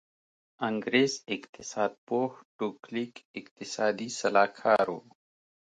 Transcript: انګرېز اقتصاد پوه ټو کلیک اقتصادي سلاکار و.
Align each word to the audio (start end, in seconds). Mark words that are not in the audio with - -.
انګرېز 0.69 1.13
اقتصاد 1.35 1.91
پوه 2.07 2.31
ټو 2.57 2.67
کلیک 2.83 3.13
اقتصادي 3.39 4.09
سلاکار 4.19 4.85
و. 4.93 4.97